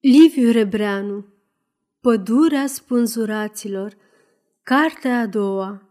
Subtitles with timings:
[0.00, 1.26] Liviu Rebreanu
[2.00, 3.96] Pădurea spânzuraților
[4.62, 5.82] Cartea a doua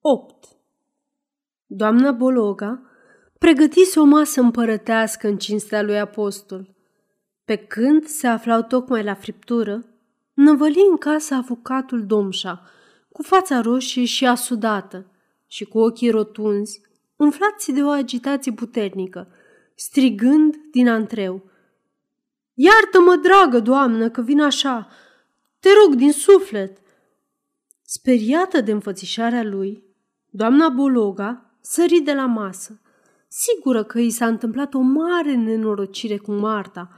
[0.00, 0.44] 8
[1.66, 2.82] Doamna Bologa
[3.38, 6.74] pregătise o masă împărătească în cinstea lui apostol.
[7.44, 9.84] Pe când se aflau tocmai la friptură,
[10.34, 12.62] năvăli în casa avocatul Domșa,
[13.12, 15.06] cu fața roșie și asudată
[15.46, 16.80] și cu ochii rotunzi,
[17.16, 19.28] umflați de o agitație puternică,
[19.74, 21.42] strigând din antreu–
[22.58, 24.88] Iartă-mă, dragă doamnă, că vin așa.
[25.60, 26.78] Te rog din suflet.
[27.82, 29.84] Speriată de înfățișarea lui,
[30.30, 32.80] doamna Bologa sări de la masă,
[33.28, 36.90] sigură că i s-a întâmplat o mare nenorocire cu Marta,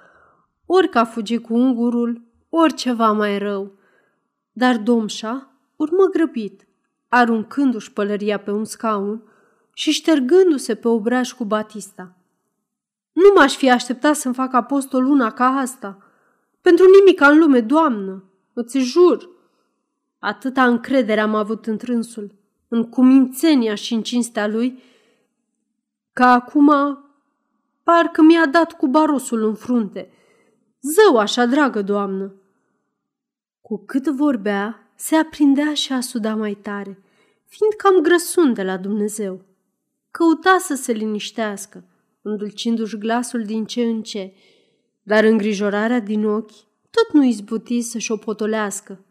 [0.67, 3.79] ori că a fugit cu ungurul, ori ceva mai rău.
[4.53, 6.67] Dar domșa urmă grăbit,
[7.09, 9.23] aruncându-și pălăria pe un scaun
[9.73, 12.18] și ștergându-se pe obraj cu Batista.
[13.19, 15.99] Nu m-aș fi așteptat să-mi fac apostol una ca asta.
[16.61, 19.29] Pentru nimic în lume, doamnă, îți jur.
[20.19, 22.34] Atâta încredere am avut în trânsul,
[22.69, 24.83] în cumințenia și în cinstea lui,
[26.12, 26.70] că acum
[27.83, 30.12] parcă mi-a dat cu barosul în frunte.
[30.81, 32.35] Zău așa, dragă doamnă!
[33.61, 37.03] Cu cât vorbea, se aprindea și asuda mai tare,
[37.45, 39.41] fiind cam grăsun de la Dumnezeu.
[40.11, 41.85] Căuta să se liniștească,
[42.22, 44.33] îndulcindu-și glasul din ce în ce,
[45.02, 49.05] dar îngrijorarea din ochi tot nu izbuti să-și o potolească,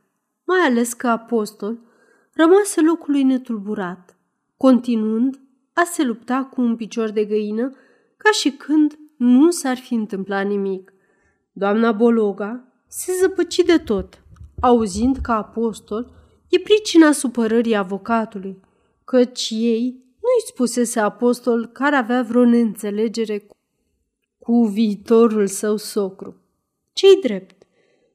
[0.44, 1.80] mai ales că apostol
[2.33, 4.17] rămase locului netulburat,
[4.58, 5.39] continuând
[5.73, 7.75] a se lupta cu un picior de găină
[8.17, 10.94] ca și când nu s-ar fi întâmplat nimic.
[11.52, 14.22] Doamna Bologa se zăpăci de tot,
[14.59, 16.11] auzind că apostol
[16.50, 18.59] e pricina supărării avocatului,
[19.03, 20.05] căci ei
[20.38, 23.48] nu-i spusese apostol care avea vreo neînțelegere
[24.38, 26.36] cu viitorul său socru.
[26.94, 27.66] Ce-i drept?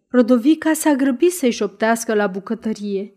[0.09, 3.15] Rodovica s-a grăbit să-i șoptească la bucătărie.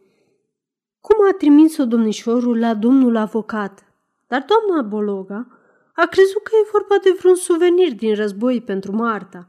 [1.00, 3.84] Cum a trimis-o domnișorul la domnul avocat?
[4.28, 5.48] Dar doamna Bologa
[5.96, 9.48] a crezut că e vorba de vreun suvenir din război pentru Marta.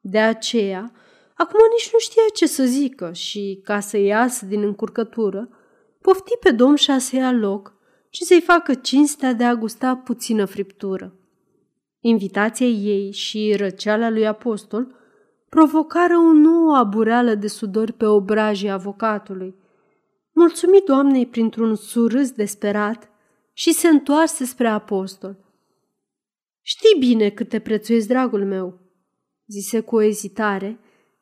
[0.00, 0.92] De aceea,
[1.34, 5.48] acum nici nu știa ce să zică și, ca să iasă din încurcătură,
[6.00, 7.73] pofti pe domn și a să ia loc
[8.14, 11.14] și să-i facă cinstea de a gusta puțină friptură.
[12.00, 14.94] Invitația ei și răceala lui apostol
[15.48, 19.54] provocară o nouă abureală de sudori pe obrajii avocatului.
[20.32, 23.10] Mulțumit doamnei printr-un surâs desperat
[23.52, 25.36] și se întoarse spre apostol.
[26.62, 28.80] Știi bine cât te prețuiesc, dragul meu,
[29.46, 30.78] zise cu o ezitare,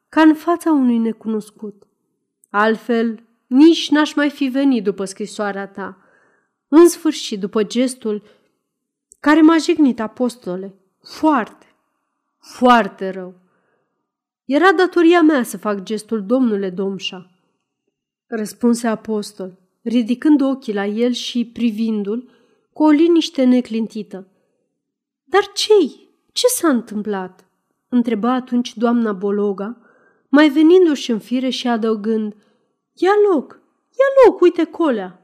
[0.08, 1.86] ca în fața unui necunoscut.
[2.50, 5.96] Altfel, nici n-aș mai fi venit după scrisoarea ta.
[6.74, 8.22] În sfârșit, după gestul
[9.20, 11.66] care m-a jignit apostole, foarte,
[12.38, 13.34] foarte rău.
[14.44, 17.30] Era datoria mea să fac gestul, domnule Domșa,
[18.26, 22.28] răspunse apostol, ridicând ochii la el și privindu-l
[22.72, 24.26] cu o liniște neclintită.
[25.24, 25.72] Dar ce
[26.32, 27.44] Ce s-a întâmplat?
[27.88, 29.80] întreba atunci doamna Bologa,
[30.28, 32.34] mai venindu-și în fire și adăugând,
[32.92, 35.21] Ia loc, ia loc, uite colea.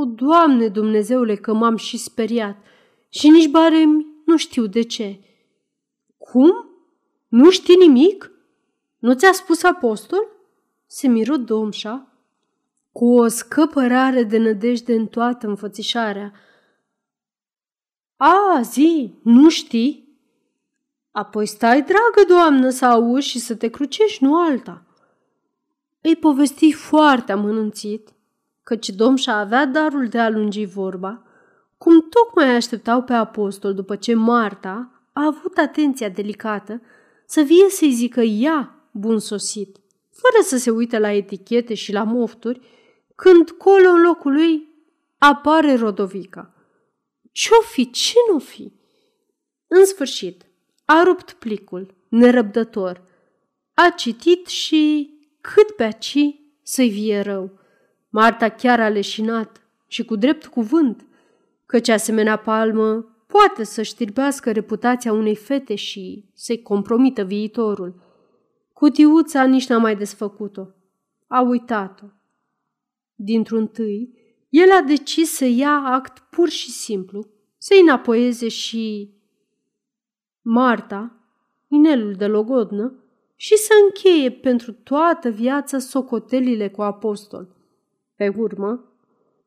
[0.00, 2.56] O, Doamne Dumnezeule, că m-am și speriat
[3.08, 5.20] și nici barem nu știu de ce.
[6.18, 6.52] Cum?
[7.28, 8.30] Nu știi nimic?
[8.98, 10.26] Nu ți-a spus apostol?
[10.86, 12.12] Se miră domșa
[12.92, 16.32] cu o scăpărare de nădejde în toată înfățișarea.
[18.16, 20.18] A, zi, nu știi?
[21.10, 24.86] Apoi stai, dragă doamnă, să auzi și să te crucești, nu alta.
[26.00, 28.12] Îi povesti foarte amănânțit
[28.68, 31.22] căci domșa avea darul de a lungi vorba,
[31.78, 36.82] cum tocmai așteptau pe apostol după ce Marta a avut atenția delicată
[37.26, 39.76] să vie să-i zică ea bun sosit,
[40.10, 42.60] fără să se uite la etichete și la mofturi,
[43.14, 44.68] când colo în locul lui
[45.18, 46.54] apare Rodovica.
[47.32, 47.90] Ce-o fi?
[47.90, 48.72] Ce nu fi?
[49.66, 50.46] În sfârșit,
[50.84, 53.02] a rupt plicul, nerăbdător.
[53.74, 56.18] A citit și, cât pe aci,
[56.62, 57.58] să-i vie rău.
[58.08, 61.06] Marta chiar a leșinat și cu drept cuvânt,
[61.66, 68.02] căci asemenea palmă poate să știrbească reputația unei fete și să-i compromită viitorul.
[68.72, 70.66] Cutiuța nici n-a mai desfăcut-o.
[71.26, 72.06] A uitat-o.
[73.14, 74.12] Dintr-un tâi,
[74.48, 77.26] el a decis să ia act pur și simplu,
[77.58, 79.12] să-i înapoieze și
[80.42, 81.12] Marta,
[81.68, 83.02] inelul de logodnă,
[83.36, 87.56] și să încheie pentru toată viața socotelile cu apostol.
[88.18, 88.84] Pe urmă,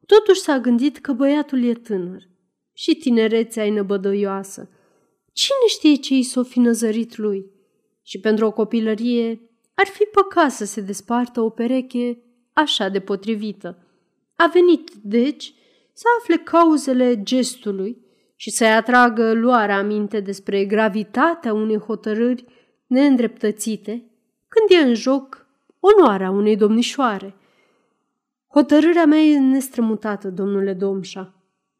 [0.05, 2.29] totuși s-a gândit că băiatul e tânăr
[2.73, 4.69] și tinerețea e năbădăioasă.
[5.33, 7.59] Cine știe ce i s-o fi năzărit lui?
[8.03, 9.41] și pentru o copilărie
[9.73, 12.17] ar fi păcat să se despartă o pereche
[12.53, 13.77] așa de potrivită.
[14.35, 15.53] A venit, deci,
[15.93, 17.97] să afle cauzele gestului
[18.35, 22.45] și să-i atragă luarea aminte despre gravitatea unei hotărâri
[22.87, 24.05] neîndreptățite
[24.47, 25.47] când e în joc
[25.79, 27.35] onoarea unei domnișoare.
[28.51, 31.33] Hotărârea mea e nestrămutată, domnule Domșa,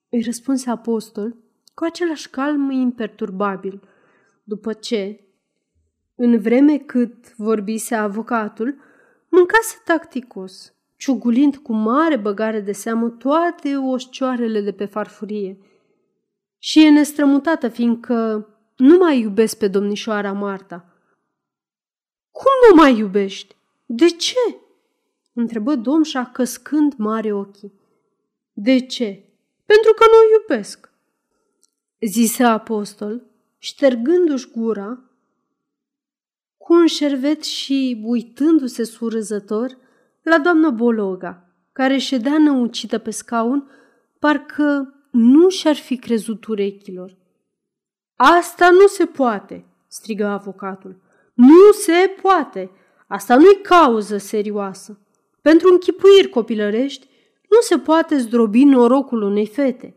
[0.09, 1.35] îi răspunse apostol
[1.73, 3.81] cu același calm imperturbabil,
[4.43, 5.19] după ce,
[6.15, 8.75] în vreme cât vorbise avocatul,
[9.29, 15.57] mâncase tacticos, ciugulind cu mare băgare de seamă toate oșcioarele de pe farfurie.
[16.57, 20.85] Și e nestrămutată, fiindcă nu mai iubesc pe domnișoara Marta.
[22.31, 23.55] Cum nu mai iubești?
[23.85, 24.35] De ce?
[25.33, 27.73] Întrebă domșa căscând mare ochii.
[28.53, 29.25] De ce?
[29.65, 30.91] Pentru că nu o iubesc,
[31.99, 33.23] zise apostol,
[33.57, 35.03] ștergându-și gura
[36.57, 39.77] cu un șervet și uitându-se surâzător
[40.21, 43.69] la doamna Bologa, care ședea năucită pe scaun,
[44.19, 47.17] parcă nu și-ar fi crezut urechilor.
[48.15, 51.01] Asta nu se poate, strigă avocatul.
[51.33, 52.71] Nu se poate.
[53.07, 54.99] Asta nu-i cauză serioasă.
[55.41, 57.09] Pentru închipuiri copilărești
[57.49, 59.95] nu se poate zdrobi norocul unei fete.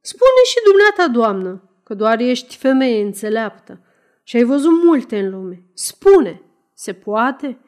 [0.00, 3.84] Spune și dumneata, doamnă, că doar ești femeie înțeleaptă
[4.22, 5.64] și ai văzut multe în lume.
[5.74, 6.42] Spune,
[6.74, 7.58] se poate?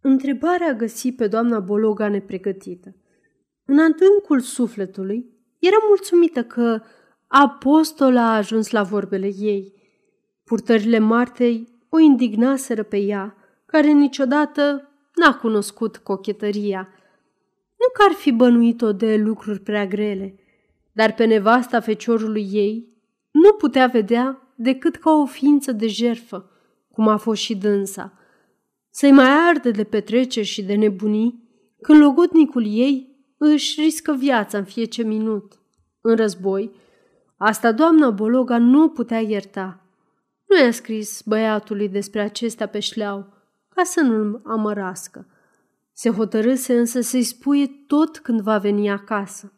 [0.00, 2.96] Întrebarea găsi pe doamna Bologa nepregătită.
[3.64, 6.82] În adâncul sufletului era mulțumită că
[7.26, 9.74] apostol a ajuns la vorbele ei.
[10.44, 13.36] Purtările Martei o indignaseră pe ea,
[13.66, 14.89] care niciodată
[15.20, 16.88] n-a cunoscut cochetăria.
[17.78, 20.34] Nu că ar fi bănuit-o de lucruri prea grele,
[20.92, 22.88] dar pe nevasta feciorului ei
[23.30, 26.50] nu putea vedea decât ca o ființă de jerfă,
[26.92, 28.12] cum a fost și dânsa.
[28.90, 31.48] Să-i mai arde de petreceri și de nebunii,
[31.80, 35.60] când logodnicul ei își riscă viața în fiecare minut.
[36.00, 36.70] În război,
[37.36, 39.84] asta doamna Bologa nu putea ierta.
[40.46, 43.39] Nu i-a scris băiatului despre acestea pe șleau,
[43.80, 45.26] ca să nu-l amărască.
[45.92, 49.52] Se hotărâse însă să-i spuie tot când va veni acasă.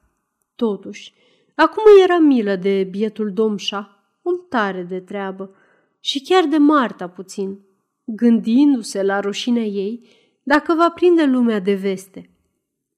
[0.56, 1.14] Totuși,
[1.54, 5.54] acum era milă de bietul domșa, un tare de treabă,
[6.00, 7.58] și chiar de Marta puțin,
[8.04, 10.08] gândindu-se la roșinea ei
[10.42, 12.30] dacă va prinde lumea de veste.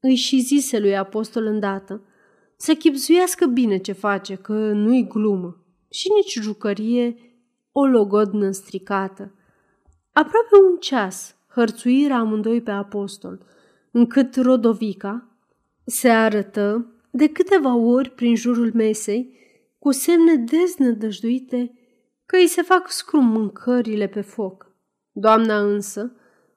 [0.01, 2.03] Îi și zise lui apostol îndată
[2.57, 7.17] să chipzuiască bine ce face, că nu-i glumă și nici jucărie
[7.73, 9.35] o logodnă stricată.
[10.15, 13.47] Aproape un ceas hărțuirea amândoi pe apostol,
[13.91, 15.29] încât Rodovica
[15.85, 19.39] se arătă de câteva ori prin jurul mesei
[19.79, 21.79] cu semne deznădăjduite
[22.27, 24.73] că îi se fac scrum mâncările pe foc.
[25.13, 26.13] Doamna însă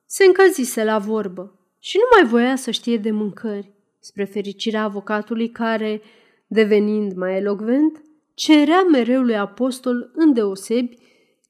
[0.06, 5.50] se încălzise la vorbă și nu mai voia să știe de mâncări, spre fericirea avocatului
[5.50, 6.02] care,
[6.48, 8.02] devenind mai elogvent,
[8.34, 10.98] cerea mereu lui apostol îndeosebi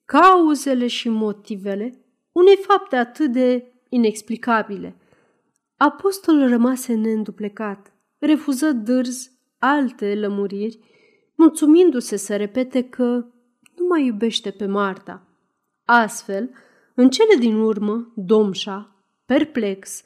[0.07, 4.95] cauzele și motivele unei fapte atât de inexplicabile.
[5.77, 10.79] Apostolul rămase neînduplecat, refuză dârz alte lămuriri,
[11.35, 13.25] mulțumindu-se să repete că
[13.75, 15.27] nu mai iubește pe Marta.
[15.85, 16.49] Astfel,
[16.95, 18.95] în cele din urmă, Domșa,
[19.25, 20.03] perplex,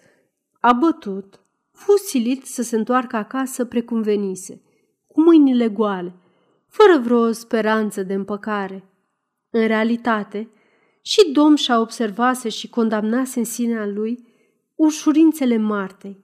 [0.59, 1.39] abătut,
[1.71, 4.61] fu silit să se întoarcă acasă precum venise,
[5.07, 6.13] cu mâinile goale,
[6.67, 8.90] fără vreo speranță de împăcare.
[9.51, 10.49] În realitate,
[11.01, 14.27] și Domșa observase și condamnase în sinea lui
[14.75, 16.23] ușurințele Martei,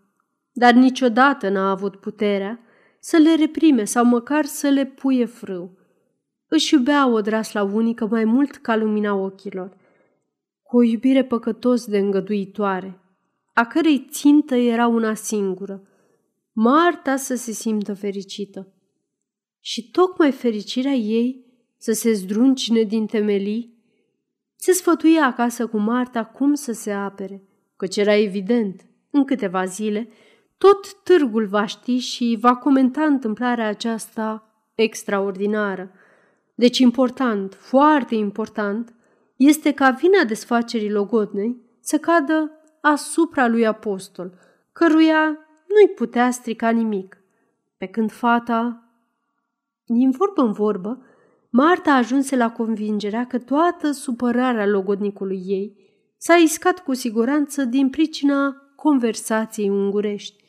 [0.52, 2.60] dar niciodată n-a avut puterea
[3.00, 5.78] să le reprime sau măcar să le puie frâu.
[6.48, 9.78] Își iubea o drasla unică mai mult ca lumina ochilor,
[10.64, 13.02] cu o iubire păcătos de îngăduitoare,
[13.54, 15.88] a cărei țintă era una singură,
[16.52, 18.74] Marta să se simtă fericită.
[19.60, 21.47] Și tocmai fericirea ei
[21.78, 23.76] să se zdruncine din temelii
[24.56, 27.44] se sfătuia acasă cu Marta cum să se apere,
[27.76, 30.10] căci era evident, în câteva zile,
[30.58, 35.92] tot târgul va ști și va comenta întâmplarea aceasta extraordinară.
[36.56, 38.96] Deci important, foarte important,
[39.36, 44.34] este ca vina desfacerii logodnei să cadă asupra lui apostol,
[44.72, 45.26] căruia
[45.68, 47.18] nu-i putea strica nimic.
[47.78, 48.92] Pe când fata,
[49.86, 51.06] din vorbă în vorbă,
[51.50, 55.78] Marta ajunse la convingerea că toată supărarea logodnicului ei
[56.18, 60.44] s-a iscat cu siguranță din pricina conversației ungurești.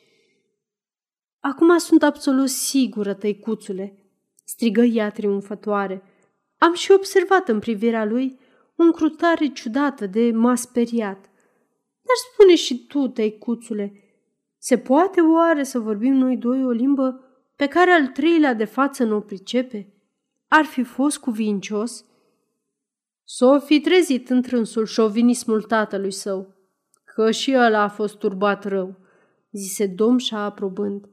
[1.41, 3.99] Acum sunt absolut sigură, tăicuțule,
[4.45, 6.03] strigă ea triumfătoare.
[6.59, 8.39] Am și observat în privirea lui
[8.77, 11.21] o încrutare ciudată de m-a speriat.
[12.03, 13.93] Dar spune și tu, tăicuțule,
[14.59, 17.23] se poate oare să vorbim noi doi o limbă
[17.57, 19.93] pe care al treilea de față nu o pricepe?
[20.49, 22.05] Ar fi fost cuvincios?
[23.25, 26.55] S-o fi trezit întrânsul șovinismul tatălui său,
[27.05, 28.97] că și ăla a fost turbat rău,
[29.51, 31.09] zise domșa aprobând.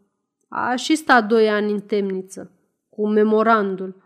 [0.47, 2.51] A și stat doi ani în temniță,
[2.89, 4.03] cu memorandul.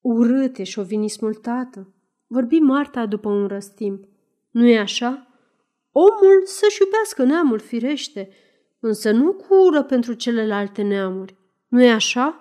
[0.00, 1.94] Urâte șovinismul tată,
[2.26, 4.04] vorbi Marta după un răstimp.
[4.50, 5.26] nu e așa?
[5.92, 8.30] Omul să-și iubească neamul, firește,
[8.80, 11.36] însă nu cu ură pentru celelalte neamuri.
[11.68, 12.39] nu e așa?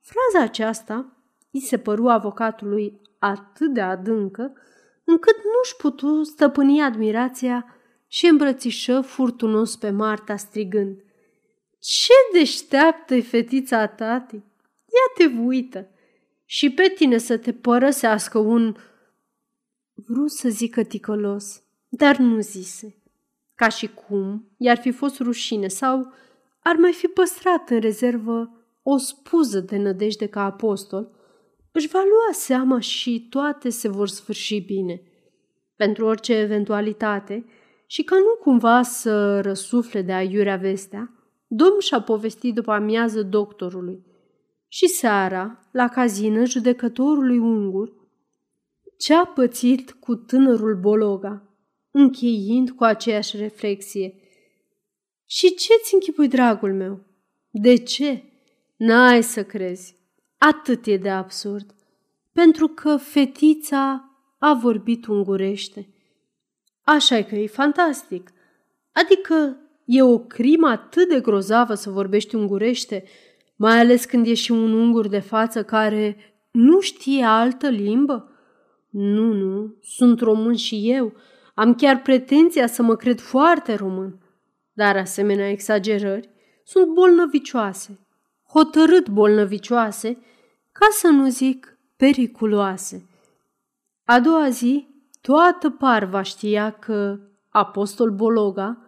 [0.00, 1.16] Fraza aceasta
[1.50, 4.52] îi se păru avocatului atât de adâncă,
[5.04, 7.74] încât nu-și putu stăpâni admirația
[8.06, 11.04] și îmbrățișă furtunos pe Marta strigând.
[11.78, 14.34] Ce deșteaptă-i fetița tati!
[14.34, 15.88] Ia te uită!
[16.44, 18.76] Și pe tine să te părăsească un...
[19.94, 22.96] Vrut să zică ticălos, dar nu zise.
[23.54, 26.12] Ca și cum i-ar fi fost rușine sau
[26.60, 31.10] ar mai fi păstrat în rezervă o spuză de nădejde ca apostol,
[31.72, 35.02] își va lua seama și toate se vor sfârși bine.
[35.76, 37.44] Pentru orice eventualitate
[37.86, 41.14] și ca nu cumva să răsufle de aiurea vestea,
[41.52, 44.06] Domn și-a povestit după amiază doctorului
[44.68, 47.92] și seara, la cazină, judecătorului ungur,
[48.98, 51.48] ce a pățit cu tânărul Bologa,
[51.90, 54.14] încheiind cu aceeași reflexie.
[55.26, 57.00] Și ce-ți închipui, dragul meu?
[57.50, 58.24] De ce?
[58.80, 59.96] N-ai să crezi.
[60.38, 61.74] Atât e de absurd.
[62.32, 65.88] Pentru că fetița a vorbit ungurește.
[66.82, 68.30] așa e că e fantastic.
[68.92, 73.04] Adică e o crimă atât de grozavă să vorbești ungurește,
[73.56, 76.16] mai ales când e și un ungur de față care
[76.50, 78.30] nu știe altă limbă?
[78.90, 81.12] Nu, nu, sunt român și eu.
[81.54, 84.18] Am chiar pretenția să mă cred foarte român.
[84.72, 86.30] Dar asemenea exagerări
[86.64, 87.98] sunt bolnăvicioase,
[88.52, 90.18] hotărât bolnăvicioase,
[90.72, 93.08] ca să nu zic periculoase.
[94.04, 94.88] A doua zi,
[95.20, 98.78] toată parva știa că apostol Bologa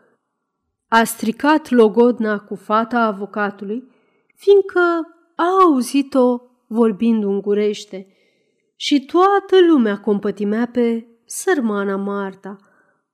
[0.88, 3.90] a stricat logodna cu fata avocatului,
[4.34, 4.80] fiindcă
[5.36, 8.06] a auzit-o vorbind ungurește
[8.76, 12.56] și toată lumea compătimea pe sărmana Marta,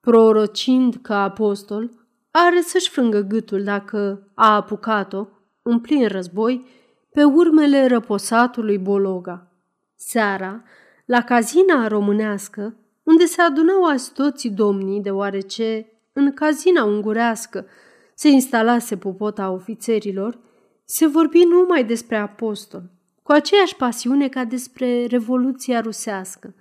[0.00, 1.90] prorocind că apostol
[2.30, 5.26] are să-și frângă gâtul dacă a apucat-o,
[5.68, 6.66] în plin război,
[7.12, 9.52] pe urmele răposatului Bologa.
[9.96, 10.62] Seara,
[11.06, 17.66] la cazina românească, unde se adunau azi toți domnii, deoarece în cazina ungurească
[18.14, 20.38] se instalase popota ofițerilor,
[20.84, 22.82] se vorbi numai despre apostol,
[23.22, 26.54] cu aceeași pasiune ca despre Revoluția rusească,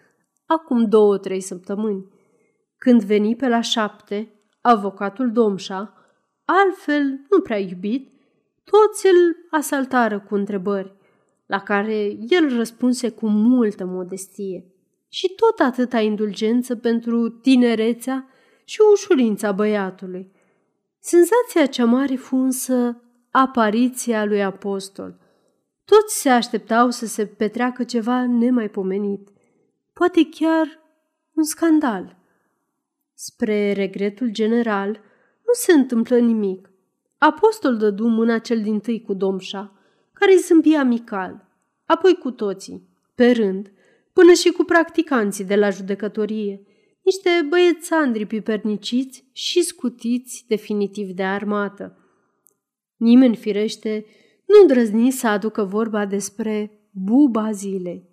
[0.46, 2.06] acum două-trei săptămâni.
[2.78, 5.94] Când veni pe la șapte, avocatul Domșa,
[6.46, 8.17] altfel nu prea iubit,
[8.72, 10.96] toți îl asaltară cu întrebări,
[11.46, 14.66] la care el răspunse cu multă modestie
[15.08, 18.28] și tot atâta indulgență pentru tinerețea
[18.64, 20.32] și ușurința băiatului.
[21.00, 25.18] Senzația cea mare fu însă apariția lui apostol.
[25.86, 29.30] Toți se așteptau să se petreacă ceva nemaipomenit,
[29.94, 30.80] poate chiar
[31.34, 32.18] un scandal.
[33.14, 34.90] Spre regretul general,
[35.46, 36.70] nu se întâmplă nimic.
[37.18, 39.72] Apostol dădu mâna cel din tâi cu domșa,
[40.14, 41.48] care îi zâmbi amical,
[41.86, 43.72] apoi cu toții, pe rând,
[44.14, 46.62] până și cu practicanții de la judecătorie,
[47.02, 51.98] niște băiețandri piperniciți și scutiți definitiv de armată.
[52.98, 54.06] Nimeni, firește,
[54.46, 58.10] nu îndrăzni să aducă vorba despre buba zilei.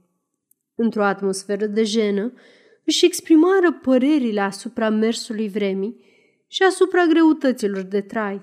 [0.74, 2.32] Într-o atmosferă de jenă,
[2.84, 6.04] își exprimară părerile asupra mersului vremii
[6.46, 8.42] și asupra greutăților de trai,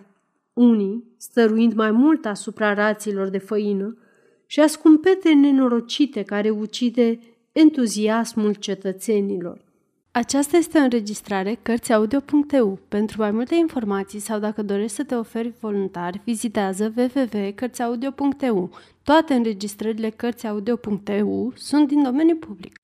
[0.53, 3.97] unii stăruind mai mult asupra raților de făină
[4.45, 7.19] și a scumpete nenorocite care ucide
[7.51, 9.69] entuziasmul cetățenilor.
[10.11, 12.79] Aceasta este o înregistrare Cărțiaudio.eu.
[12.87, 18.69] Pentru mai multe informații sau dacă dorești să te oferi voluntar, vizitează www.cărțiaudio.eu.
[19.03, 22.79] Toate înregistrările Cărțiaudio.eu sunt din domeniu public.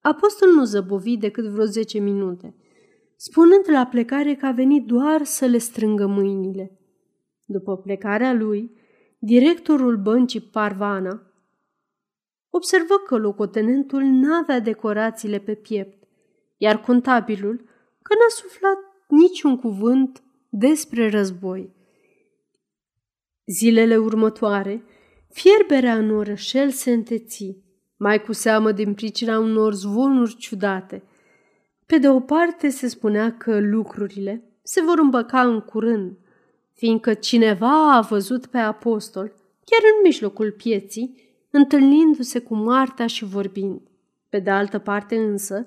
[0.00, 2.54] Apostol nu zăbovi decât vreo 10 minute,
[3.16, 6.79] spunând la plecare că a venit doar să le strângă mâinile.
[7.52, 8.70] După plecarea lui,
[9.18, 11.22] directorul băncii Parvana
[12.50, 16.08] observă că locotenentul n-avea decorațiile pe piept,
[16.56, 17.56] iar contabilul
[18.02, 18.76] că n-a suflat
[19.08, 21.74] niciun cuvânt despre război.
[23.46, 24.84] Zilele următoare,
[25.28, 27.56] fierberea în orășel se înteți.
[27.96, 31.02] mai cu seamă din pricina unor zvonuri ciudate.
[31.86, 36.18] Pe de o parte se spunea că lucrurile se vor îmbăca în curând,
[36.80, 39.32] fiindcă cineva a văzut pe apostol,
[39.64, 41.14] chiar în mijlocul pieții,
[41.50, 43.80] întâlnindu-se cu Marta și vorbind.
[44.28, 45.66] Pe de altă parte însă,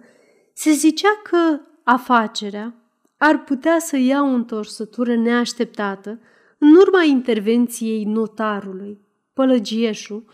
[0.54, 2.76] se zicea că afacerea
[3.18, 6.20] ar putea să ia o întorsătură neașteptată
[6.58, 9.00] în urma intervenției notarului,
[9.34, 10.26] Pălăgieșu,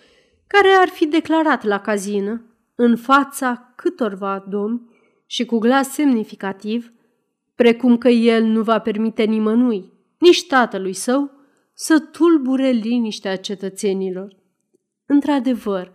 [0.47, 2.43] care ar fi declarat la cazină,
[2.75, 4.81] în fața câtorva domni
[5.25, 6.91] și cu glas semnificativ,
[7.55, 11.31] precum că el nu va permite nimănui, nici tatălui său,
[11.73, 14.35] să tulbure liniștea cetățenilor.
[15.05, 15.91] Într-adevăr,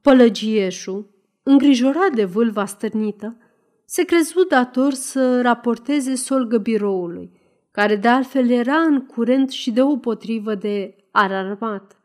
[0.00, 3.36] Pălăgieșu, îngrijorat de vâlva stârnită,
[3.84, 7.30] se crezu dator să raporteze solgă biroului,
[7.70, 12.00] care de altfel era în curent și de o potrivă de ararmat.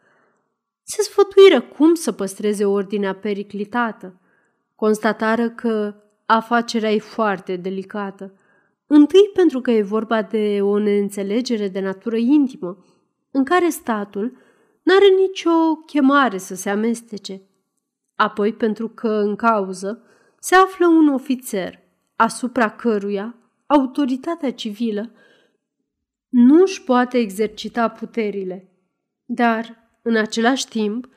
[0.84, 4.20] Se sfătuiră cum să păstreze ordinea periclitată.
[4.76, 8.34] Constatară că afacerea e foarte delicată.
[8.96, 12.86] Întâi pentru că e vorba de o neînțelegere de natură intimă,
[13.32, 14.38] în care statul
[14.84, 17.42] n-are nicio chemare să se amestece.
[18.16, 20.04] Apoi pentru că în cauză
[20.40, 21.80] se află un ofițer
[22.16, 23.36] asupra căruia
[23.66, 25.12] autoritatea civilă
[26.30, 28.72] nu își poate exercita puterile,
[29.26, 31.10] dar, în același timp,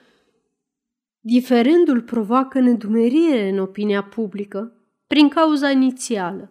[1.20, 4.72] diferendul provoacă nedumerire în opinia publică
[5.06, 6.50] prin cauza inițială,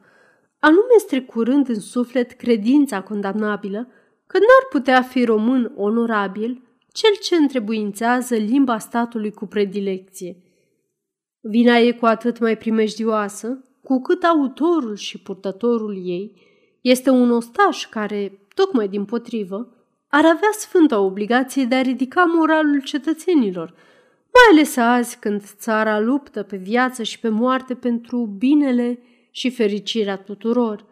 [0.66, 3.88] anume strecurând în suflet credința condamnabilă
[4.28, 10.38] că n-ar putea fi român onorabil cel ce întrebuințează limba statului cu predilecție.
[11.42, 16.42] Vina e cu atât mai primejdioasă cu cât autorul și purtătorul ei
[16.82, 19.76] este un ostaș care, tocmai din potrivă,
[20.08, 23.74] ar avea sfânta obligație de a ridica moralul cetățenilor,
[24.34, 29.00] mai ales azi când țara luptă pe viață și pe moarte pentru binele
[29.36, 30.86] și fericirea tuturor.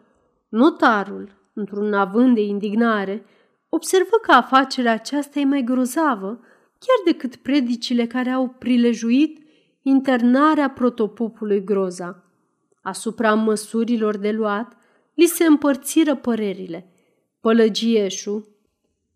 [0.48, 3.24] Notarul, într-un avânt de indignare,
[3.68, 6.40] observă că afacerea aceasta e mai grozavă
[6.78, 9.46] chiar decât predicile care au prilejuit
[9.82, 12.24] internarea protopopului Groza.
[12.82, 14.76] Asupra măsurilor de luat,
[15.14, 16.92] li se împărțiră părerile.
[17.40, 18.48] Pălăgieșu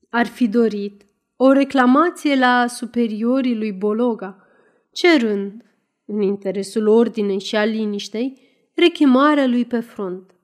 [0.08, 1.02] ar fi dorit
[1.36, 4.46] o reclamație la superiorii lui Bologa,
[4.92, 5.62] cerând,
[6.04, 8.46] în interesul ordinei și al liniștei,
[8.78, 10.34] rechemarea lui pe front.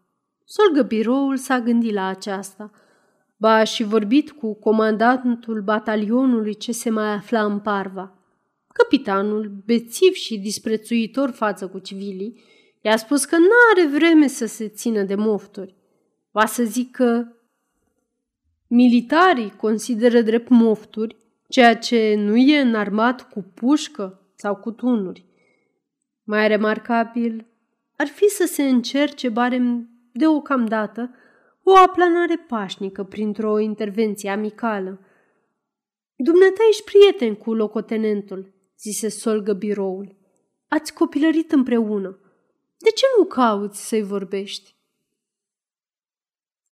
[0.45, 2.71] Solgă biroul s-a gândit la aceasta.
[3.37, 8.19] Ba a și vorbit cu comandantul batalionului ce se mai afla în Parva.
[8.73, 12.43] Capitanul, bețiv și disprețuitor față cu civilii,
[12.85, 15.75] I-a spus că nu are vreme să se țină de mofturi.
[16.31, 17.27] Va să zic că
[18.67, 21.17] militarii consideră drept mofturi
[21.49, 25.25] ceea ce nu e înarmat cu pușcă sau cu tunuri.
[26.23, 27.47] Mai remarcabil
[27.97, 31.15] ar fi să se încerce barem deocamdată
[31.63, 35.01] o aplanare pașnică printr-o intervenție amicală.
[36.17, 40.17] Dumneata ești prieten cu locotenentul, zise Solgă biroul.
[40.69, 42.19] Ați copilărit împreună.
[42.79, 44.74] De ce nu cauți să-i vorbești?